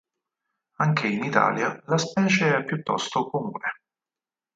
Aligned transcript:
Anche 0.77 1.09
in 1.09 1.23
Italia 1.23 1.79
la 1.85 1.97
specie 1.99 2.55
è 2.57 2.63
piuttosto 2.65 3.29
comune. 3.29 3.81